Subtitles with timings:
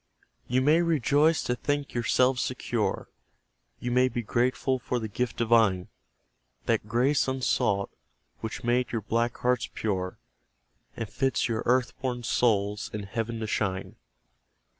[0.47, 3.07] You may rejoice to think YOURSELVES secure;
[3.79, 5.89] You may be grateful for the gift divine
[6.65, 7.91] That grace unsought,
[8.39, 10.17] which made your black hearts pure,
[10.97, 13.95] And fits your earth born souls in Heaven to shine.